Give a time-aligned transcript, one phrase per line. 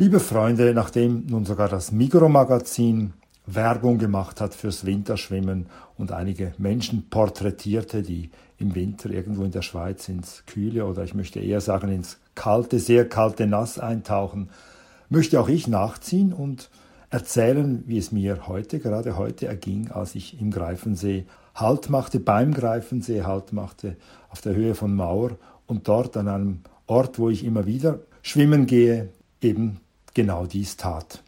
[0.00, 3.12] Liebe Freunde, nachdem nun sogar das Mikromagazin
[3.44, 5.66] Werbung gemacht hat fürs Winterschwimmen
[5.98, 11.12] und einige Menschen porträtierte, die im Winter irgendwo in der Schweiz ins kühle oder ich
[11.12, 14.48] möchte eher sagen ins kalte, sehr kalte Nass eintauchen,
[15.10, 16.70] möchte auch ich nachziehen und
[17.10, 22.54] erzählen, wie es mir heute, gerade heute erging, als ich im Greifensee Halt machte, beim
[22.54, 23.98] Greifensee Halt machte,
[24.30, 25.32] auf der Höhe von Mauer
[25.66, 29.10] und dort an einem Ort, wo ich immer wieder schwimmen gehe,
[29.42, 29.80] eben
[30.14, 31.22] genau dies tat.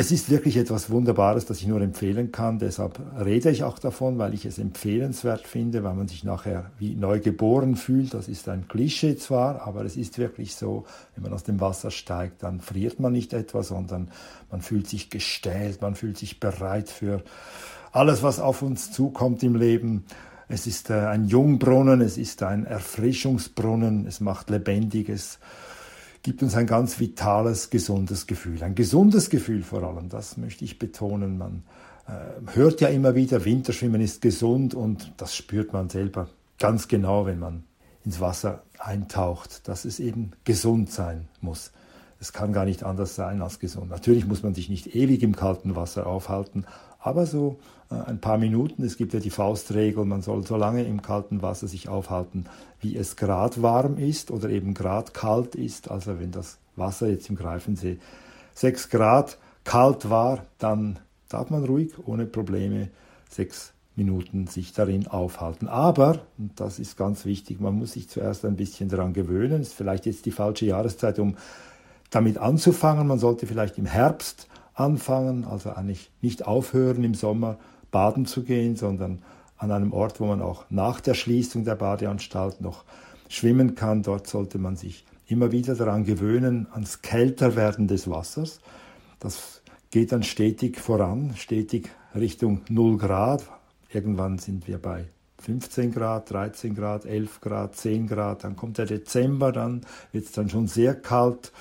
[0.00, 2.60] Es ist wirklich etwas Wunderbares, das ich nur empfehlen kann.
[2.60, 6.94] Deshalb rede ich auch davon, weil ich es empfehlenswert finde, weil man sich nachher wie
[6.94, 8.14] neu geboren fühlt.
[8.14, 10.84] Das ist ein Klischee zwar, aber es ist wirklich so,
[11.16, 14.12] wenn man aus dem Wasser steigt, dann friert man nicht etwa, sondern
[14.52, 17.24] man fühlt sich gestählt, man fühlt sich bereit für
[17.90, 20.04] alles, was auf uns zukommt im Leben.
[20.46, 25.40] Es ist äh, ein Jungbrunnen, es ist ein Erfrischungsbrunnen, es macht lebendiges
[26.22, 28.62] gibt uns ein ganz vitales, gesundes Gefühl.
[28.62, 31.38] Ein gesundes Gefühl vor allem, das möchte ich betonen.
[31.38, 31.62] Man
[32.06, 36.28] äh, hört ja immer wieder, Winterschwimmen ist gesund und das spürt man selber
[36.58, 37.64] ganz genau, wenn man
[38.04, 41.72] ins Wasser eintaucht, dass es eben gesund sein muss.
[42.20, 43.90] Es kann gar nicht anders sein als gesund.
[43.90, 46.64] Natürlich muss man sich nicht ewig im kalten Wasser aufhalten,
[46.98, 47.58] aber so
[47.90, 48.82] äh, ein paar Minuten.
[48.84, 52.46] Es gibt ja die Faustregel, man soll so lange im kalten Wasser sich aufhalten,
[52.80, 55.90] wie es grad warm ist oder eben grad kalt ist.
[55.90, 57.98] Also wenn das Wasser jetzt im Greifensee
[58.54, 62.88] 6 Grad kalt war, dann darf man ruhig ohne Probleme
[63.30, 65.68] sechs Minuten sich darin aufhalten.
[65.68, 69.60] Aber, und das ist ganz wichtig, man muss sich zuerst ein bisschen daran gewöhnen.
[69.60, 71.36] Es ist vielleicht jetzt die falsche Jahreszeit, um
[72.10, 73.06] damit anzufangen.
[73.06, 77.58] Man sollte vielleicht im Herbst anfangen, also eigentlich nicht aufhören im Sommer
[77.90, 79.22] baden zu gehen, sondern
[79.56, 82.84] an einem Ort, wo man auch nach der Schließung der Badeanstalt noch
[83.28, 84.02] schwimmen kann.
[84.02, 88.60] Dort sollte man sich immer wieder daran gewöhnen, ans Kälterwerden des Wassers.
[89.18, 93.44] Das geht dann stetig voran, stetig Richtung 0 Grad.
[93.90, 95.06] Irgendwann sind wir bei
[95.40, 98.44] 15 Grad, 13 Grad, 11 Grad, 10 Grad.
[98.44, 101.52] Dann kommt der Dezember, dann wird es dann schon sehr kalt.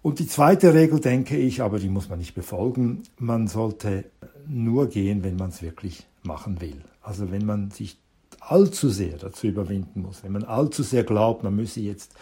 [0.00, 4.04] Und die zweite Regel, denke ich, aber die muss man nicht befolgen, man sollte
[4.46, 6.80] nur gehen, wenn man es wirklich machen will.
[7.02, 7.98] Also wenn man sich
[8.40, 12.14] allzu sehr dazu überwinden muss, wenn man allzu sehr glaubt, man müsse jetzt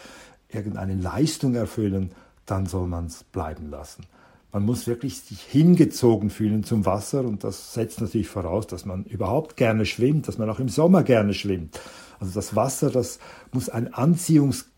[0.49, 2.11] irgendeine Leistung erfüllen,
[2.47, 4.07] dann soll man es bleiben lassen.
[4.53, 9.05] Man muss wirklich sich hingezogen fühlen zum Wasser und das setzt natürlich voraus, dass man
[9.05, 11.79] überhaupt gerne schwimmt, dass man auch im Sommer gerne schwimmt.
[12.21, 13.19] Also das Wasser, das
[13.53, 14.71] muss ein Anziehungs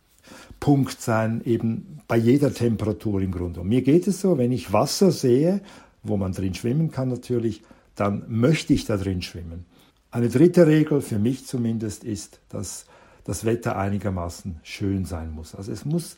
[0.61, 3.61] Punkt sein, eben bei jeder Temperatur im Grunde.
[3.61, 5.61] Und mir geht es so, wenn ich Wasser sehe,
[6.03, 7.63] wo man drin schwimmen kann natürlich,
[7.95, 9.65] dann möchte ich da drin schwimmen.
[10.11, 12.87] Eine dritte Regel, für mich zumindest, ist, dass
[13.25, 15.55] das Wetter einigermaßen schön sein muss.
[15.55, 16.17] Also es muss,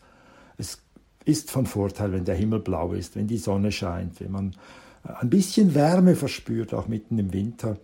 [0.59, 0.78] es
[1.25, 4.55] ist von Vorteil, wenn der Himmel blau ist, wenn die Sonne scheint, wenn man
[5.03, 7.78] ein bisschen Wärme verspürt, auch mitten im Winter.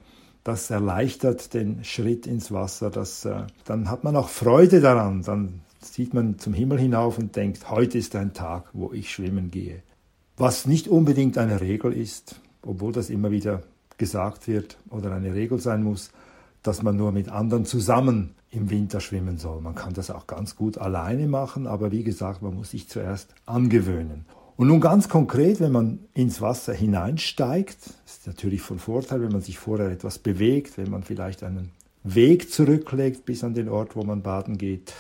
[0.45, 2.91] Das erleichtert den Schritt ins Wasser.
[2.91, 5.23] Das, äh, dann hat man auch Freude daran.
[5.23, 9.51] Dann sieht man zum Himmel hinauf und denkt, heute ist ein Tag, wo ich schwimmen
[9.51, 9.83] gehe.
[10.37, 13.63] Was nicht unbedingt eine Regel ist, obwohl das immer wieder
[13.99, 16.11] gesagt wird oder eine Regel sein muss,
[16.63, 19.61] dass man nur mit anderen zusammen im Winter schwimmen soll.
[19.61, 23.35] Man kann das auch ganz gut alleine machen, aber wie gesagt, man muss sich zuerst
[23.47, 24.25] angewöhnen.
[24.57, 29.43] Und nun ganz konkret, wenn man ins Wasser hineinsteigt, ist natürlich von Vorteil, wenn man
[29.43, 31.71] sich vorher etwas bewegt, wenn man vielleicht einen
[32.03, 34.95] Weg zurücklegt bis an den Ort, wo man baden geht,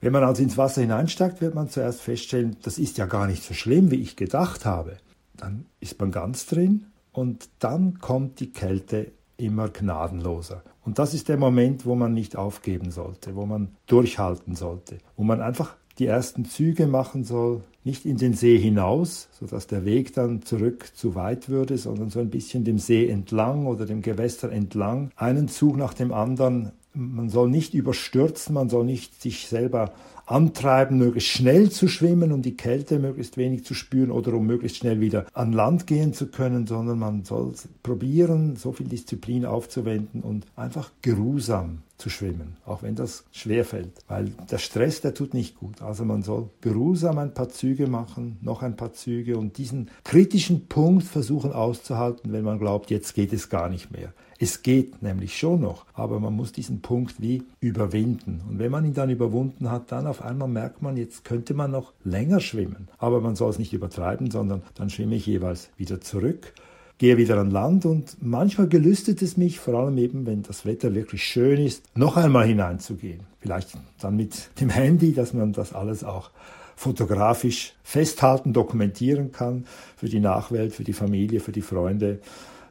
[0.00, 3.42] wenn man also ins Wasser hineinsteigt, wird man zuerst feststellen, das ist ja gar nicht
[3.42, 4.96] so schlimm, wie ich gedacht habe.
[5.36, 10.62] Dann ist man ganz drin und dann kommt die Kälte immer gnadenloser.
[10.84, 15.24] Und das ist der Moment, wo man nicht aufgeben sollte, wo man durchhalten sollte, wo
[15.24, 20.12] man einfach die ersten Züge machen soll, nicht in den See hinaus, sodass der Weg
[20.14, 24.52] dann zurück zu weit würde, sondern so ein bisschen dem See entlang oder dem Gewässer
[24.52, 29.92] entlang, einen Zug nach dem anderen man soll nicht überstürzen, man soll nicht sich selber
[30.26, 34.78] antreiben, möglichst schnell zu schwimmen, um die Kälte möglichst wenig zu spüren oder um möglichst
[34.78, 37.52] schnell wieder an Land gehen zu können, sondern man soll
[37.82, 43.92] probieren, so viel Disziplin aufzuwenden und einfach geruhsam zu schwimmen, auch wenn das schwer fällt,
[44.06, 45.82] weil der Stress, der tut nicht gut.
[45.82, 50.68] Also man soll geruhsam ein paar Züge machen, noch ein paar Züge und diesen kritischen
[50.68, 54.12] Punkt versuchen auszuhalten, wenn man glaubt, jetzt geht es gar nicht mehr.
[54.40, 58.40] Es geht nämlich schon noch, aber man muss diesen Punkt wie überwinden.
[58.48, 61.72] Und wenn man ihn dann überwunden hat, dann auf einmal merkt man, jetzt könnte man
[61.72, 62.86] noch länger schwimmen.
[62.98, 66.52] Aber man soll es nicht übertreiben, sondern dann schwimme ich jeweils wieder zurück
[66.98, 70.94] gehe wieder an Land und manchmal gelüstet es mich, vor allem eben, wenn das Wetter
[70.94, 73.20] wirklich schön ist, noch einmal hineinzugehen.
[73.40, 76.30] Vielleicht dann mit dem Handy, dass man das alles auch
[76.76, 79.64] fotografisch festhalten, dokumentieren kann
[79.96, 82.20] für die Nachwelt, für die Familie, für die Freunde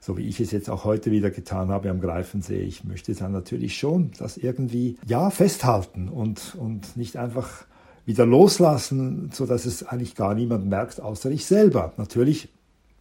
[0.08, 2.62] so wie ich es jetzt auch heute wieder getan habe am Greifensee.
[2.62, 7.66] Ich möchte dann natürlich schon das irgendwie, ja, festhalten und, und nicht einfach
[8.06, 11.92] wieder loslassen, so dass es eigentlich gar niemand merkt, außer ich selber.
[11.98, 12.48] Natürlich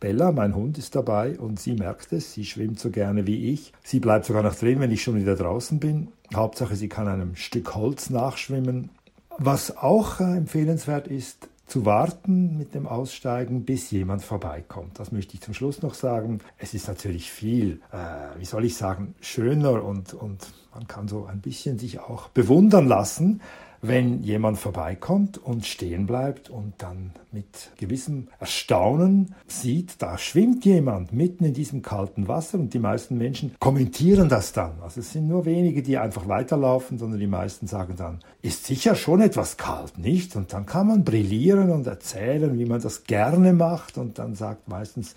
[0.00, 2.34] Bella, mein Hund, ist dabei und sie merkt es.
[2.34, 3.72] Sie schwimmt so gerne wie ich.
[3.82, 6.08] Sie bleibt sogar noch drin, wenn ich schon wieder draußen bin.
[6.34, 8.90] Hauptsache, sie kann einem Stück Holz nachschwimmen.
[9.38, 14.98] Was auch äh, empfehlenswert ist, zu warten mit dem Aussteigen, bis jemand vorbeikommt.
[15.00, 16.40] Das möchte ich zum Schluss noch sagen.
[16.58, 21.26] Es ist natürlich viel, äh, wie soll ich sagen, schöner und, und man kann so
[21.26, 23.40] ein bisschen sich auch bewundern lassen,
[23.88, 31.12] wenn jemand vorbeikommt und stehen bleibt und dann mit gewissem Erstaunen sieht, da schwimmt jemand
[31.12, 34.80] mitten in diesem kalten Wasser und die meisten Menschen kommentieren das dann.
[34.82, 38.94] Also es sind nur wenige, die einfach weiterlaufen, sondern die meisten sagen dann, ist sicher
[38.94, 40.36] schon etwas kalt, nicht?
[40.36, 44.68] Und dann kann man brillieren und erzählen, wie man das gerne macht und dann sagt
[44.68, 45.14] meistens,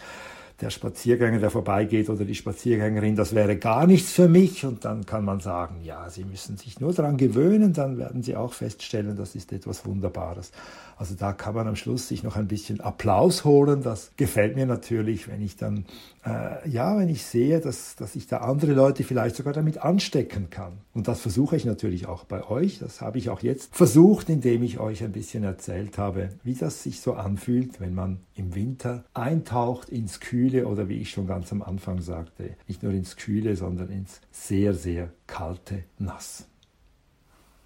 [0.62, 4.66] der Spaziergänger, der vorbeigeht oder die Spaziergängerin, das wäre gar nichts für mich.
[4.66, 8.36] Und dann kann man sagen, ja, Sie müssen sich nur daran gewöhnen, dann werden Sie
[8.36, 10.52] auch feststellen, das ist etwas Wunderbares.
[11.00, 13.84] Also da kann man am Schluss sich noch ein bisschen Applaus holen.
[13.84, 15.86] Das gefällt mir natürlich, wenn ich dann,
[16.26, 20.50] äh, ja, wenn ich sehe, dass, dass ich da andere Leute vielleicht sogar damit anstecken
[20.50, 20.74] kann.
[20.94, 22.80] Und das versuche ich natürlich auch bei euch.
[22.80, 26.84] Das habe ich auch jetzt versucht, indem ich euch ein bisschen erzählt habe, wie das
[26.84, 31.52] sich so anfühlt, wenn man im Winter eintaucht ins Kühle oder wie ich schon ganz
[31.52, 36.49] am Anfang sagte, nicht nur ins Kühle, sondern ins sehr, sehr kalte Nass.